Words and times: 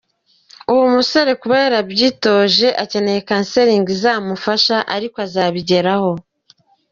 Uwo 0.71 0.85
musore 0.95 1.31
kuba 1.41 1.55
rarabyitoje 1.63 2.67
akeneye 2.83 3.19
counseling 3.29 3.85
izagufata 3.95 4.75
igihe 4.77 4.93
ariko 4.95 5.17
uzabigeraho. 5.27 6.11